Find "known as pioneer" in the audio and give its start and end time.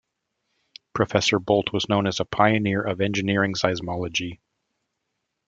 1.87-2.81